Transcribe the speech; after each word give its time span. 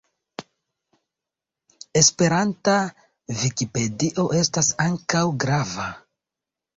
Esperanta 1.99 2.77
vikipedio 3.41 4.25
estas 4.39 4.71
ankaŭ 4.87 5.23
grava. 5.45 5.87